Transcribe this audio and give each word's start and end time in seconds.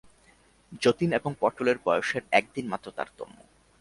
যতীন 0.81 1.09
এবং 1.13 1.31
পটলের 1.39 1.77
বয়সের 1.85 2.23
একদিন 2.31 2.65
মাত্র 2.67 2.87
তারতম্য। 2.91 3.37